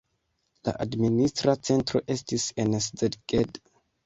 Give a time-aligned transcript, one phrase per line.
[0.69, 3.63] La administra centro estis en Szeged.